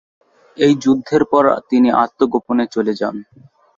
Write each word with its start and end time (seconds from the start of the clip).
এই 0.57 0.73
যুদ্ধের 0.83 1.23
পরে 1.31 1.51
তিনি 1.69 1.89
আত্মগোপনে 2.03 2.65
চলে 2.75 2.93
যান। 3.01 3.15